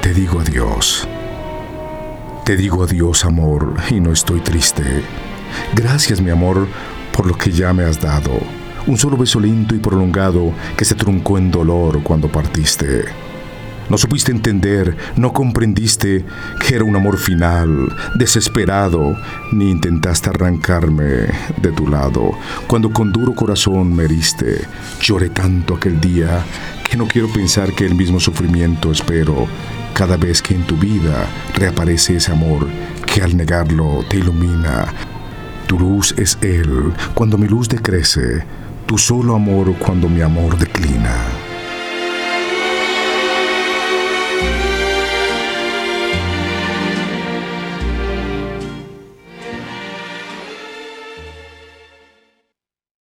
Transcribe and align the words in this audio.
te 0.00 0.14
digo 0.14 0.40
adiós. 0.40 1.08
Te 2.44 2.56
digo 2.56 2.84
adiós, 2.84 3.24
amor, 3.24 3.74
y 3.90 3.98
no 3.98 4.12
estoy 4.12 4.40
triste. 4.40 4.84
Gracias, 5.74 6.20
mi 6.20 6.30
amor, 6.30 6.68
por 7.12 7.26
lo 7.26 7.34
que 7.34 7.50
ya 7.50 7.72
me 7.72 7.82
has 7.82 8.00
dado. 8.00 8.30
Un 8.86 8.96
solo 8.96 9.16
beso 9.16 9.40
lento 9.40 9.74
y 9.74 9.78
prolongado 9.78 10.52
que 10.76 10.84
se 10.84 10.94
truncó 10.94 11.36
en 11.36 11.50
dolor 11.50 12.02
cuando 12.04 12.28
partiste. 12.28 13.06
No 13.88 13.98
supiste 13.98 14.30
entender, 14.30 14.96
no 15.16 15.32
comprendiste 15.32 16.24
que 16.60 16.76
era 16.76 16.84
un 16.84 16.94
amor 16.94 17.18
final, 17.18 17.92
desesperado, 18.14 19.16
ni 19.52 19.70
intentaste 19.70 20.30
arrancarme 20.30 21.26
de 21.60 21.72
tu 21.74 21.88
lado. 21.88 22.30
Cuando 22.68 22.90
con 22.90 23.12
duro 23.12 23.34
corazón 23.34 23.94
me 23.94 24.04
heriste, 24.04 24.60
lloré 25.00 25.30
tanto 25.30 25.74
aquel 25.74 26.00
día 26.00 26.44
que 26.94 26.98
no 26.98 27.08
quiero 27.08 27.26
pensar 27.26 27.72
que 27.72 27.84
el 27.84 27.96
mismo 27.96 28.20
sufrimiento 28.20 28.92
espero 28.92 29.48
cada 29.94 30.16
vez 30.16 30.40
que 30.40 30.54
en 30.54 30.62
tu 30.62 30.76
vida 30.76 31.26
reaparece 31.56 32.14
ese 32.14 32.30
amor 32.30 32.68
que 33.04 33.20
al 33.20 33.36
negarlo 33.36 34.04
te 34.08 34.18
ilumina. 34.18 34.94
Tu 35.66 35.76
luz 35.76 36.14
es 36.16 36.38
Él 36.40 36.92
cuando 37.12 37.36
mi 37.36 37.48
luz 37.48 37.68
decrece, 37.68 38.44
tu 38.86 38.96
solo 38.96 39.34
amor 39.34 39.74
cuando 39.76 40.08
mi 40.08 40.20
amor 40.20 40.56
declina. 40.56 41.33